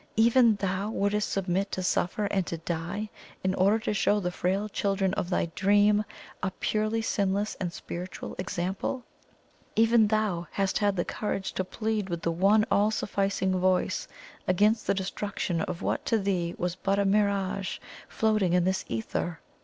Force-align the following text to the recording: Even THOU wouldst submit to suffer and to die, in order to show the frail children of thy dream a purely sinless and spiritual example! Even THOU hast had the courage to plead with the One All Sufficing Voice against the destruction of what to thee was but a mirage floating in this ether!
Even 0.15 0.55
THOU 0.55 0.89
wouldst 0.89 1.29
submit 1.31 1.71
to 1.73 1.83
suffer 1.83 2.25
and 2.31 2.43
to 2.47 2.57
die, 2.57 3.11
in 3.43 3.53
order 3.53 3.77
to 3.77 3.93
show 3.93 4.19
the 4.19 4.31
frail 4.31 4.67
children 4.67 5.13
of 5.13 5.29
thy 5.29 5.51
dream 5.53 6.05
a 6.41 6.49
purely 6.59 7.03
sinless 7.03 7.53
and 7.61 7.71
spiritual 7.71 8.33
example! 8.39 9.03
Even 9.75 10.07
THOU 10.07 10.47
hast 10.53 10.79
had 10.79 10.95
the 10.95 11.05
courage 11.05 11.53
to 11.53 11.63
plead 11.63 12.09
with 12.09 12.23
the 12.23 12.31
One 12.31 12.65
All 12.71 12.89
Sufficing 12.89 13.59
Voice 13.59 14.07
against 14.47 14.87
the 14.87 14.95
destruction 14.95 15.61
of 15.61 15.83
what 15.83 16.03
to 16.07 16.17
thee 16.17 16.55
was 16.57 16.75
but 16.75 16.97
a 16.97 17.05
mirage 17.05 17.77
floating 18.09 18.53
in 18.53 18.63
this 18.63 18.83
ether! 18.87 19.39